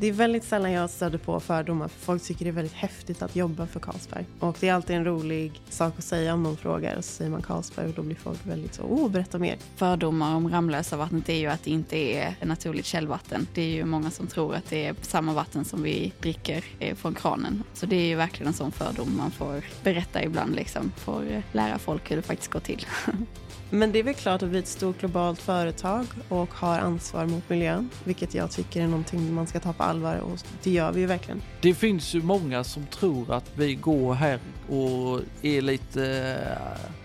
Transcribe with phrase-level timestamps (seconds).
[0.00, 3.22] Det är väldigt sällan jag stöter på fördomar för folk tycker det är väldigt häftigt
[3.22, 4.24] att jobba för Carlsberg.
[4.40, 7.30] Och det är alltid en rolig sak att säga om någon frågar och så säger
[7.30, 9.56] man Carlsberg och då blir folk väldigt så, åh berätta mer.
[9.76, 13.46] Fördomar om Ramlösa vattnet är ju att det inte är naturligt källvatten.
[13.54, 16.94] Det är ju många som tror att det är samma vatten som vi dricker eh,
[16.96, 17.62] från kranen.
[17.74, 21.78] Så det är ju verkligen en sån fördom man får berätta ibland liksom, får lära
[21.78, 22.86] folk hur det faktiskt går till.
[23.70, 27.26] Men det är väl klart att vi är ett stort globalt företag och har ansvar
[27.26, 30.92] mot miljön, vilket jag tycker är någonting man ska ta på allvar och det gör
[30.92, 31.42] vi ju verkligen.
[31.60, 36.34] Det finns ju många som tror att vi går här och är lite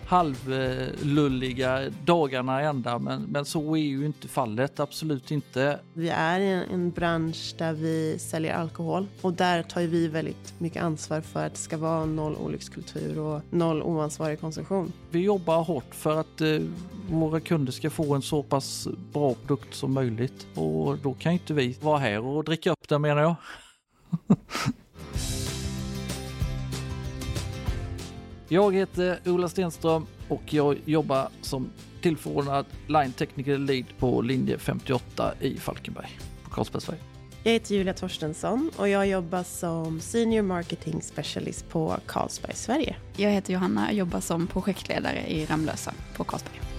[0.06, 5.80] halvlulliga dagarna ända, men, men så är ju inte fallet, absolut inte.
[5.94, 10.54] Vi är i en, en bransch där vi säljer alkohol och där tar vi väldigt
[10.58, 14.94] mycket ansvar för att det ska vara noll olyckskultur och noll oansvarig konsumtion.
[15.10, 16.60] Vi jobbar hårt för att eh,
[17.10, 21.54] våra kunder ska få en så pass bra produkt som möjligt och då kan inte
[21.54, 23.36] vi vara här och dricka upp den menar jag.
[28.54, 31.70] Jag heter Ola Stenström och jag jobbar som
[32.02, 37.00] tillförordnad Line Technical Lead på linje 58 i Falkenberg på Carlsbergsväg.
[37.44, 42.96] Jag heter Julia Torstensson och jag jobbar som Senior Marketing Specialist på Carlsberg Sverige.
[43.16, 46.73] Jag heter Johanna och jobbar som projektledare i Ramlösa på Carlsberg.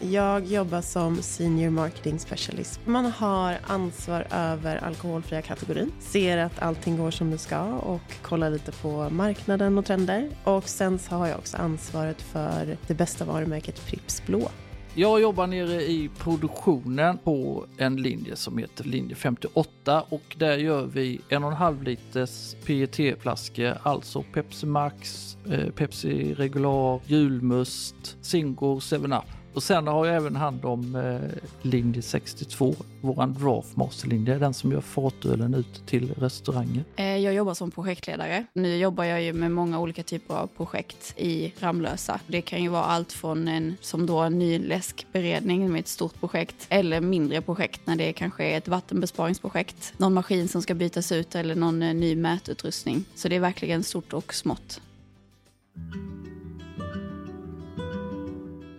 [0.00, 2.80] Jag jobbar som Senior Marketing Specialist.
[2.84, 8.50] Man har ansvar över alkoholfria kategorin, ser att allting går som det ska och kollar
[8.50, 10.30] lite på marknaden och trender.
[10.44, 14.48] Och sen så har jag också ansvaret för det bästa varumärket Pripps Blå.
[14.94, 20.86] Jag jobbar nere i produktionen på en linje som heter linje 58 och där gör
[20.86, 28.80] vi en och en halv liters PET-flaskor, alltså Pepsi Max, eh, Pepsi Regular, julmust, Zingo,
[28.80, 34.72] 7up och sen har jag även hand om eh, linje 62, våran draftmasterlinje, den som
[34.72, 36.84] gör fatölen ut till restauranger.
[36.96, 38.44] Eh, jag jobbar som projektledare.
[38.52, 42.20] Nu jobbar jag ju med många olika typer av projekt i Ramlösa.
[42.26, 46.20] Det kan ju vara allt från en, som då en ny läskberedning med ett stort
[46.20, 51.12] projekt, eller mindre projekt när det kanske är ett vattenbesparingsprojekt, någon maskin som ska bytas
[51.12, 53.04] ut eller någon eh, ny mätutrustning.
[53.14, 54.80] Så det är verkligen stort och smått.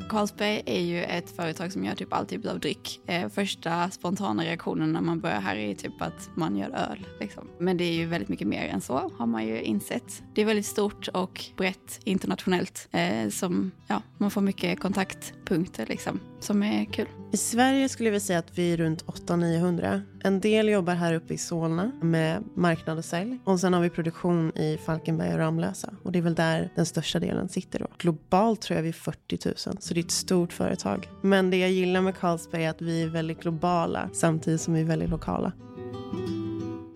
[0.09, 3.01] Carlsberg är ju ett företag som gör typ all typ av dryck.
[3.05, 7.07] Eh, första spontana reaktionen när man börjar här är typ att man gör öl.
[7.19, 7.47] Liksom.
[7.59, 10.23] Men det är ju väldigt mycket mer än så har man ju insett.
[10.33, 16.19] Det är väldigt stort och brett internationellt eh, som ja, man får mycket kontaktpunkter liksom,
[16.39, 17.07] som är kul.
[17.31, 20.01] I Sverige skulle vi säga att vi är runt 800-900.
[20.23, 23.39] En del jobbar här uppe i Solna med marknad och sälj.
[23.43, 25.93] Och sen har vi produktion i Falkenberg och Ramlösa.
[26.03, 27.87] Och det är väl där den största delen sitter då.
[27.97, 31.09] Globalt tror jag vi är 40 000, så det är ett stort företag.
[31.21, 34.81] Men det jag gillar med Carlsberg är att vi är väldigt globala samtidigt som vi
[34.81, 35.51] är väldigt lokala.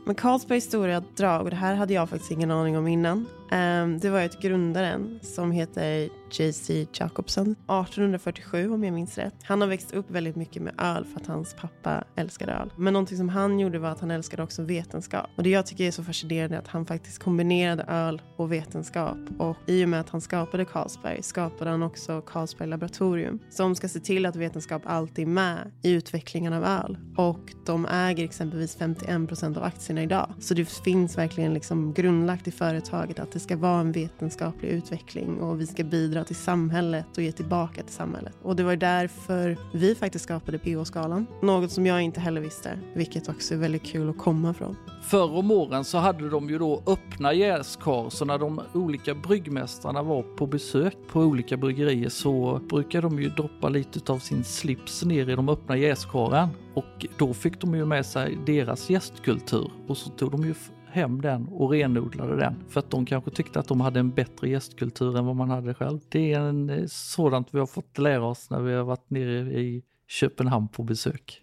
[0.06, 4.00] Men Carlsbergs stora drag, och det här hade jag faktiskt ingen aning om innan, ehm,
[4.00, 6.10] det var ett grundaren som heter
[6.40, 6.88] J.C.
[6.94, 9.34] Jacobson 1847 om jag minns rätt.
[9.44, 12.74] Han har växt upp väldigt mycket med öl för att hans pappa älskade öl.
[12.78, 15.30] Men någonting som han gjorde var att han älskade också vetenskap.
[15.38, 19.18] Och det jag tycker är så fascinerande är att han faktiskt kombinerade öl och vetenskap.
[19.40, 23.88] Och i och med att han skapade Carlsberg skapade han också Carlsberg laboratorium som ska
[23.88, 26.98] se till att vetenskap alltid är med i utvecklingen av öl.
[27.18, 30.34] Och de äger exempelvis 51 procent av aktierna idag.
[30.40, 35.40] Så det finns verkligen liksom grundlagt i företaget att det ska vara en vetenskaplig utveckling
[35.40, 38.34] och vi ska bidra till samhället och ge tillbaka till samhället.
[38.42, 41.28] Och det var därför vi faktiskt skapade PH-skalan.
[41.42, 44.76] Något som jag inte heller visste, vilket också är väldigt kul att komma från.
[45.04, 50.04] Förr om åren så hade de ju då öppna jäskar så när de olika bryggmästarna
[50.04, 55.04] var på besök på olika bryggerier så brukade de ju droppa lite av sin slips
[55.04, 59.98] ner i de öppna jäskaren och då fick de ju med sig deras gästkultur och
[59.98, 60.54] så tog de ju
[60.94, 64.50] hem den och renodlade den för att de kanske tyckte att de hade en bättre
[64.50, 66.00] gästkultur än vad man hade själv.
[66.10, 69.60] Det är en, eh, sådant vi har fått lära oss när vi har varit nere
[69.60, 71.40] i Köpenhamn på besök.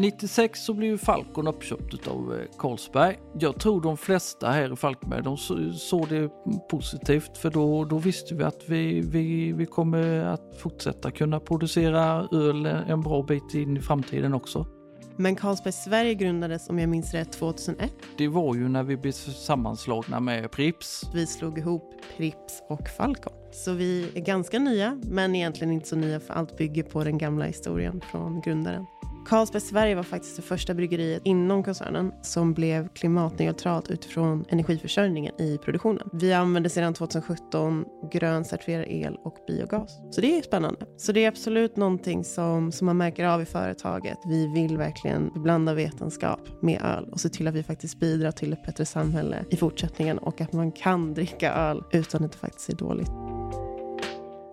[0.00, 3.18] 96 så blev Falcon uppköpt av eh, Carlsberg.
[3.38, 5.36] Jag tror de flesta här i Falkenberg de
[5.72, 6.30] såg det
[6.70, 12.28] positivt för då, då visste vi att vi, vi, vi kommer att fortsätta kunna producera
[12.32, 14.79] öl en bra bit in i framtiden också.
[15.20, 17.92] Men Carlsberg Sverige grundades, om jag minns rätt, 2001.
[18.18, 21.02] Det var ju när vi blev sammanslagna med Prips.
[21.14, 23.32] Vi slog ihop Prips och Falcon.
[23.52, 27.18] Så vi är ganska nya, men egentligen inte så nya för allt bygger på den
[27.18, 28.86] gamla historien från grundaren.
[29.26, 35.58] Carlsberg Sverige var faktiskt det första bryggeriet inom koncernen som blev klimatneutralt utifrån energiförsörjningen i
[35.58, 36.08] produktionen.
[36.12, 39.98] Vi använder sedan 2017 grön certifierad el och biogas.
[40.10, 40.86] Så det är spännande.
[40.96, 44.18] Så det är absolut någonting som, som man märker av i företaget.
[44.26, 48.52] Vi vill verkligen blanda vetenskap med öl och se till att vi faktiskt bidrar till
[48.52, 52.68] ett bättre samhälle i fortsättningen och att man kan dricka öl utan att det faktiskt
[52.68, 53.39] är dåligt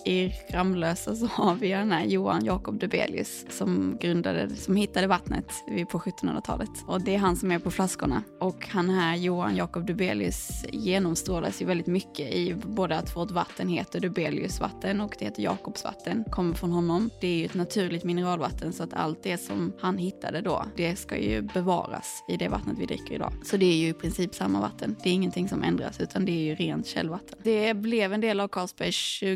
[0.07, 5.51] i Ramlösa så har vi den här Johan Jakob Dubelius som grundade, som hittade vattnet
[5.92, 6.69] på 1700-talet.
[6.88, 8.24] Och det är han som är på flaskorna.
[8.39, 13.69] Och han här Johan Jakob Dubelius genomstrålas ju väldigt mycket i både att vårt vatten
[13.69, 16.24] heter Dubelius vatten och det heter Jakobs vatten.
[16.31, 17.09] Kommer från honom.
[17.21, 20.95] Det är ju ett naturligt mineralvatten så att allt det som han hittade då, det
[20.95, 23.33] ska ju bevaras i det vattnet vi dricker idag.
[23.44, 24.95] Så det är ju i princip samma vatten.
[25.04, 27.39] Det är ingenting som ändras utan det är ju rent källvatten.
[27.44, 28.92] Det blev en del av Carlsberg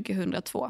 [0.06, 0.61] 2002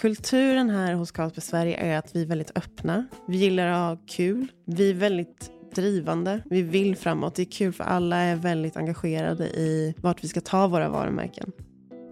[0.00, 3.06] Kulturen här hos Carlsberg Sverige är att vi är väldigt öppna.
[3.28, 4.52] Vi gillar att ha kul.
[4.66, 6.42] Vi är väldigt drivande.
[6.44, 7.34] Vi vill framåt.
[7.34, 11.52] Det är kul för alla är väldigt engagerade i vart vi ska ta våra varumärken.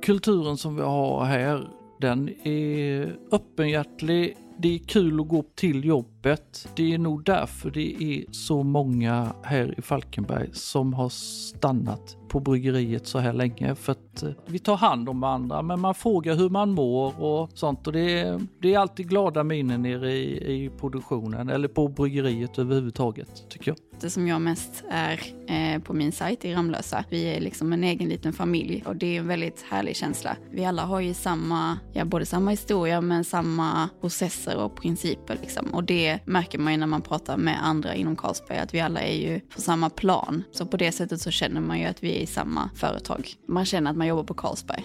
[0.02, 1.68] Kulturen som vi har här,
[2.00, 4.36] den är öppenhjärtig.
[4.58, 6.68] Det är kul att gå till jobbet.
[6.76, 12.40] Det är nog därför det är så många här i Falkenberg som har stannat på
[12.40, 16.34] bryggeriet så här länge för att eh, vi tar hand om varandra men man frågar
[16.34, 20.64] hur man mår och sånt och det är, det är alltid glada miner nere i,
[20.64, 23.78] i produktionen eller på bryggeriet överhuvudtaget tycker jag.
[24.00, 27.04] Det som jag mest är eh, på min sajt i Ramlösa.
[27.10, 30.36] Vi är liksom en egen liten familj och det är en väldigt härlig känsla.
[30.50, 35.74] Vi alla har ju samma, ja både samma historia men samma processer och principer liksom.
[35.74, 39.00] Och det märker man ju när man pratar med andra inom Carlsberg att vi alla
[39.00, 40.42] är ju på samma plan.
[40.52, 43.28] Så på det sättet så känner man ju att vi i samma företag.
[43.46, 44.84] Man känner att man jobbar på Carlsberg.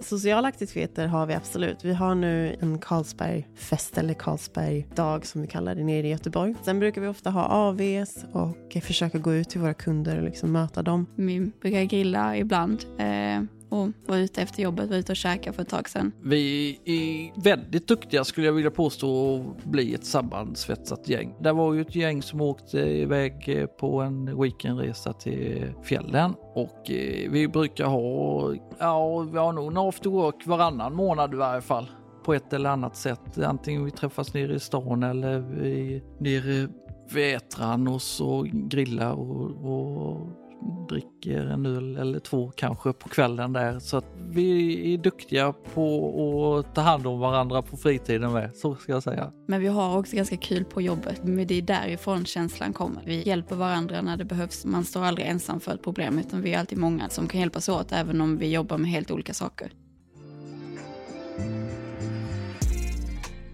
[0.00, 1.84] Sociala aktiviteter har vi absolut.
[1.84, 6.54] Vi har nu en Carlsbergfest eller Carlsbergdag som vi kallar det nere i Göteborg.
[6.62, 10.52] Sen brukar vi ofta ha AVs och försöka gå ut till våra kunder och liksom
[10.52, 11.06] möta dem.
[11.14, 12.84] Vi brukar grilla ibland.
[12.98, 13.42] Eh,
[13.72, 16.12] och var ute efter jobbet, var ute och käka för ett tag sedan.
[16.22, 21.34] Vi är väldigt duktiga skulle jag vilja påstå att bli ett sammansvetsat gäng.
[21.40, 26.90] Det var ju ett gäng som åkte iväg eh, på en weekendresa till fjällen och
[26.90, 31.60] eh, vi brukar ha, ja vi har nog en after work varannan månad i varje
[31.60, 31.90] fall
[32.24, 33.38] på ett eller annat sätt.
[33.38, 36.68] Antingen vi träffas nere i stan eller vi nere
[37.12, 40.41] vid Ätran och så grillar och, och
[40.88, 43.78] dricker en öl eller två kanske på kvällen där.
[43.78, 48.74] Så att vi är duktiga på att ta hand om varandra på fritiden med, så
[48.74, 49.32] ska jag säga.
[49.46, 51.24] Men vi har också ganska kul på jobbet.
[51.24, 53.02] Men det är därifrån känslan kommer.
[53.06, 54.64] Vi hjälper varandra när det behövs.
[54.64, 57.68] Man står aldrig ensam för ett problem utan vi är alltid många som kan hjälpas
[57.68, 59.72] åt även om vi jobbar med helt olika saker.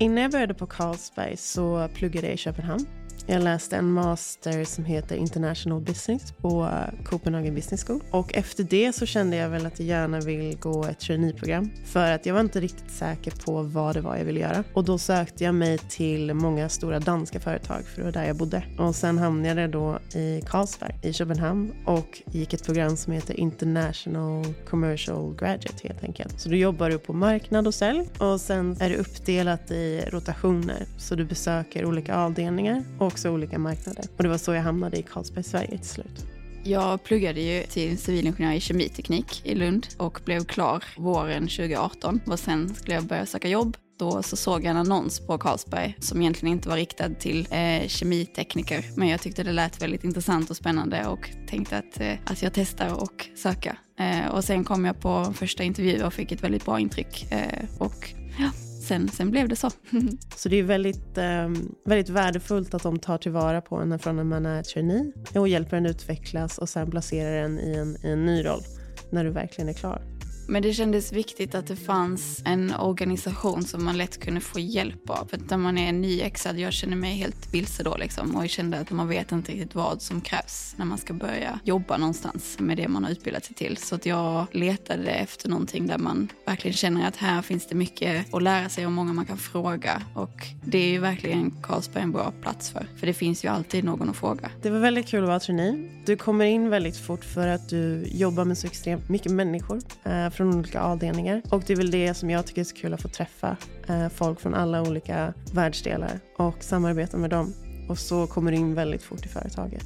[0.00, 2.86] Innan jag började på Carlsberg så pluggade jag i Köpenhamn
[3.30, 8.02] jag läste en master som heter International Business på eh, Copenhagen Business School.
[8.10, 11.70] Och efter det så kände jag väl att jag gärna vill gå ett traineeprogram.
[11.84, 14.64] För att jag var inte riktigt säker på vad det var jag ville göra.
[14.74, 18.36] Och då sökte jag mig till många stora danska företag för det var där jag
[18.36, 18.62] bodde.
[18.78, 23.40] Och sen hamnade jag då i Carlsberg i Köpenhamn och gick ett program som heter
[23.40, 26.40] International Commercial Graduate helt enkelt.
[26.40, 30.86] Så då jobbar du på marknad och sälj och sen är det uppdelat i rotationer.
[30.98, 34.04] Så du besöker olika avdelningar och också olika marknader.
[34.16, 36.26] Och det var så jag hamnade i Carlsberg Sverige till slut.
[36.64, 42.20] Jag pluggade ju till civilingenjör i kemiteknik i Lund och blev klar våren 2018.
[42.26, 43.76] Och sen skulle jag börja söka jobb.
[43.98, 47.88] Då så såg jag en annons på Carlsberg som egentligen inte var riktad till eh,
[47.88, 48.84] kemitekniker.
[48.96, 52.52] Men jag tyckte det lät väldigt intressant och spännande och tänkte att, eh, att jag
[52.54, 53.76] testar och söka.
[53.98, 57.32] Eh, och sen kom jag på första intervju och fick ett väldigt bra intryck.
[57.32, 58.50] Eh, och ja,
[58.88, 59.70] sen, sen blev det så.
[60.36, 61.48] så det är väldigt, eh,
[61.84, 65.76] väldigt värdefullt att de tar tillvara på en från när man är trainee och hjälper
[65.76, 68.62] en utvecklas och sen placerar en i en, i en ny roll
[69.10, 70.17] när du verkligen är klar.
[70.50, 75.10] Men det kändes viktigt att det fanns en organisation som man lätt kunde få hjälp
[75.10, 75.26] av.
[75.26, 78.36] För när man är nyexad, jag känner mig helt vilse då liksom.
[78.36, 81.60] Och jag kände att man vet inte riktigt vad som krävs när man ska börja
[81.64, 83.76] jobba någonstans med det man har utbildat sig till.
[83.76, 88.34] Så att jag letade efter någonting där man verkligen känner att här finns det mycket
[88.34, 90.02] att lära sig och många man kan fråga.
[90.14, 92.86] Och det är ju verkligen Carlsberg en bra plats för.
[92.96, 94.50] För det finns ju alltid någon att fråga.
[94.62, 95.90] Det var väldigt kul att vara trainee.
[96.06, 99.80] Du kommer in väldigt fort för att du jobbar med så extremt mycket människor.
[100.04, 101.42] Eh, från olika avdelningar.
[101.50, 103.56] Och det är väl det som jag tycker är så kul att få träffa
[103.88, 107.54] eh, folk från alla olika världsdelar och samarbeta med dem.
[107.88, 109.84] Och så kommer du in väldigt fort i företaget.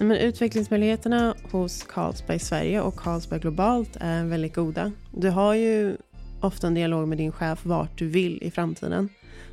[0.00, 4.92] Men utvecklingsmöjligheterna hos Carlsberg Sverige och Carlsberg Globalt är väldigt goda.
[5.16, 5.96] Du har ju
[6.40, 9.08] ofta en dialog med din chef vart du vill i framtiden.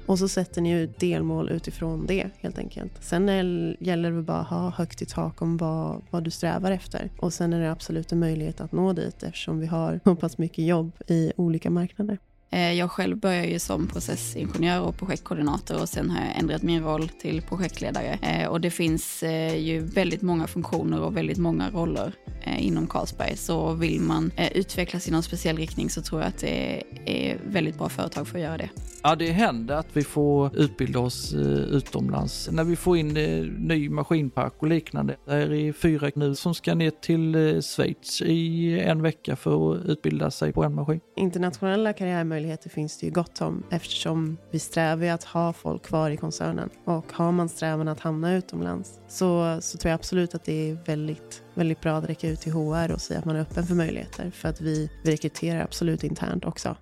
[0.06, 2.92] Och så sätter ni ut delmål utifrån det helt enkelt.
[3.00, 6.72] Sen är, gäller det bara att ha högt i tak om vad, vad du strävar
[6.72, 7.10] efter.
[7.20, 10.38] Och sen är det absolut en möjlighet att nå dit eftersom vi har så pass
[10.38, 12.18] mycket jobb i olika marknader.
[12.50, 16.84] Eh, jag själv började ju som processingenjör och projektkoordinator och sen har jag ändrat min
[16.84, 18.20] roll till projektledare.
[18.22, 22.14] Eh, och det finns eh, ju väldigt många funktioner och väldigt många roller
[22.58, 23.38] inom Carlsberg.
[23.38, 27.78] Så vill man utvecklas i någon speciell riktning så tror jag att det är väldigt
[27.78, 28.70] bra företag för att göra det.
[29.04, 32.50] Ja, det händer att vi får utbilda oss utomlands.
[32.52, 33.14] När vi får in
[33.58, 35.16] ny maskinpark och liknande.
[35.26, 40.32] Det är fyra nu som ska ner till Schweiz i en vecka för att utbilda
[40.32, 41.00] sig på en maskin.
[41.16, 46.10] Internationella karriärmöjligheter möjligheter finns det ju gott om eftersom vi strävar att ha folk kvar
[46.10, 46.70] i koncernen.
[46.86, 50.78] Och har man strävan att hamna utomlands så, så tror jag absolut att det är
[50.86, 53.76] väldigt, väldigt bra att räcka ut till HR och säga att man är öppen för
[53.76, 54.32] möjligheter.
[54.32, 56.76] För att vi, vi rekryterar absolut internt också.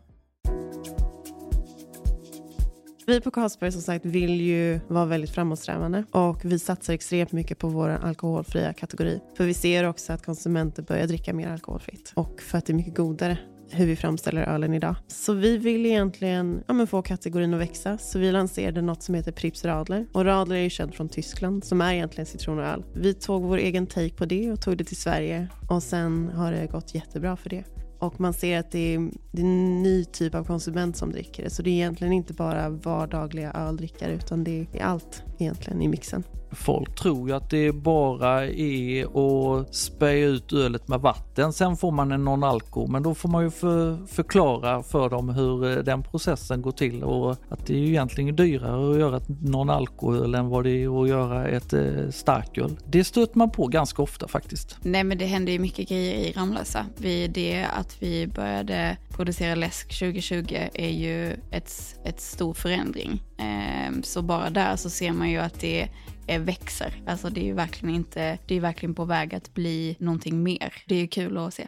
[3.07, 7.57] Vi på Carlsberg som sagt vill ju vara väldigt framåtsträvande och vi satsar extremt mycket
[7.57, 9.19] på vår alkoholfria kategori.
[9.37, 12.75] För vi ser också att konsumenter börjar dricka mer alkoholfritt och för att det är
[12.75, 13.37] mycket godare
[13.69, 14.95] hur vi framställer ölen idag.
[15.07, 17.97] Så vi vill egentligen ja, men få kategorin att växa.
[17.97, 20.07] Så vi lanserade något som heter Pripps Radler.
[20.13, 22.83] Och Radler är ju känt från Tyskland som är egentligen citron och öl.
[22.93, 26.51] Vi tog vår egen take på det och tog det till Sverige och sen har
[26.51, 27.63] det gått jättebra för det.
[27.99, 31.43] Och man ser att det är, det är en ny typ av konsument som dricker
[31.43, 31.49] det.
[31.49, 36.23] Så det är egentligen inte bara vardagliga öldrickare utan det är allt egentligen i mixen.
[36.55, 41.53] Folk tror ju att det bara är att spä ut ölet med vatten.
[41.53, 45.77] Sen får man en non-alko, men då får man ju för, förklara för dem hur
[45.77, 49.29] eh, den processen går till och att det är ju egentligen dyrare att göra ett
[49.29, 52.77] non-alkoöl än vad det är att göra ett eh, starköl.
[52.87, 54.77] Det stöter man på ganska ofta faktiskt.
[54.81, 56.85] Nej, men det händer ju mycket grejer i Ramlösa.
[56.97, 63.23] Vid det att vi började producera läsk 2020 är ju ett, ett stor förändring.
[63.37, 65.89] Eh, så bara där så ser man ju att det
[66.27, 67.01] Eh, växer.
[67.07, 70.73] Alltså det är ju verkligen inte, det är verkligen på väg att bli någonting mer.
[70.87, 71.67] Det är ju kul att se.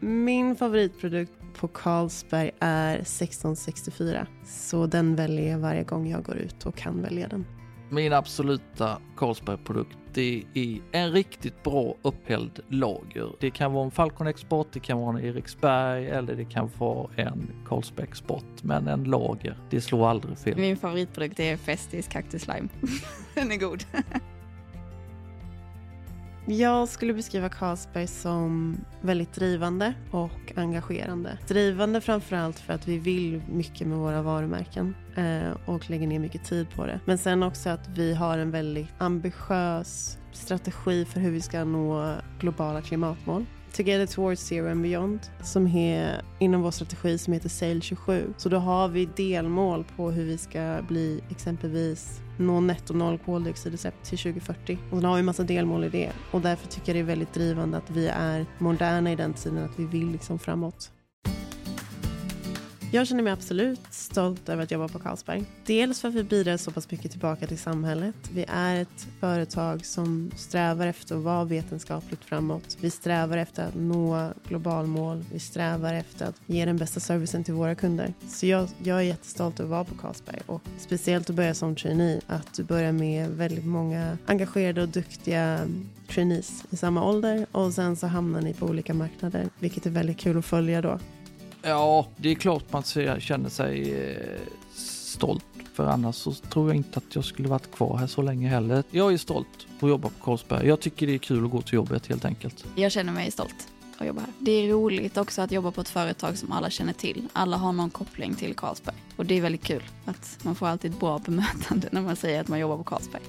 [0.00, 4.26] Min favoritprodukt på Carlsberg är 1664.
[4.44, 7.46] Så den väljer jag varje gång jag går ut och kan välja den.
[7.90, 13.32] Min absoluta Carlsberg-produkt det är en riktigt bra upphälld lager.
[13.40, 17.10] Det kan vara en Falcon Export, det kan vara en Eriksberg eller det kan vara
[17.16, 18.62] en Carlsberg Export.
[18.62, 20.56] Men en lager, det slår aldrig fel.
[20.56, 22.68] Min favoritprodukt är Festis Cactus Lime.
[23.34, 23.84] Den är god.
[26.46, 31.38] Jag skulle beskriva Carlsberg som väldigt drivande och engagerande.
[31.48, 36.44] Drivande framförallt för att vi vill mycket med våra varumärken eh, och lägger ner mycket
[36.44, 37.00] tid på det.
[37.04, 42.14] Men sen också att vi har en väldigt ambitiös strategi för hur vi ska nå
[42.40, 43.46] globala klimatmål.
[43.76, 48.34] Together Towards Zero and Beyond som är inom vår strategi som heter Sail 27.
[48.36, 54.02] Så då har vi delmål på hur vi ska bli exempelvis nå netto noll koldioxidutsläpp
[54.02, 54.78] till 2040.
[54.90, 56.12] Och sen har vi en massa delmål i det.
[56.30, 59.64] Och därför tycker jag det är väldigt drivande att vi är moderna i den tiden,
[59.64, 60.90] att vi vill liksom framåt.
[62.94, 65.44] Jag känner mig absolut stolt över att jobba på Carlsberg.
[65.66, 68.14] Dels för att vi bidrar så pass mycket tillbaka till samhället.
[68.32, 72.76] Vi är ett företag som strävar efter att vara vetenskapligt framåt.
[72.80, 75.24] Vi strävar efter att nå globalmål.
[75.32, 78.14] Vi strävar efter att ge den bästa servicen till våra kunder.
[78.28, 81.76] Så jag, jag är jättestolt över att vara på Carlsberg och speciellt att börja som
[81.76, 82.20] trainee.
[82.26, 85.60] Att du börjar med väldigt många engagerade och duktiga
[86.08, 90.18] trainees i samma ålder och sen så hamnar ni på olika marknader, vilket är väldigt
[90.18, 90.98] kul att följa då.
[91.64, 92.82] Ja, det är klart man
[93.20, 94.40] känner sig eh,
[94.74, 95.44] stolt.
[95.74, 98.84] För annars så tror jag inte att jag skulle varit kvar här så länge heller.
[98.90, 100.68] Jag är stolt att jobba på Carlsberg.
[100.68, 102.64] Jag tycker det är kul att gå till jobbet helt enkelt.
[102.76, 103.68] Jag känner mig stolt
[103.98, 104.30] att jobba här.
[104.38, 107.28] Det är roligt också att jobba på ett företag som alla känner till.
[107.32, 108.96] Alla har någon koppling till Carlsberg.
[109.16, 112.40] Och det är väldigt kul att man får alltid ett bra bemötande när man säger
[112.40, 113.22] att man jobbar på Carlsberg.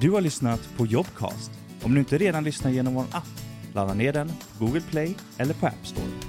[0.00, 1.50] Du har lyssnat på Jobcast.
[1.82, 3.28] Om du inte redan lyssnar genom vår app,
[3.72, 6.23] ladda ner den Google Play eller på App Store.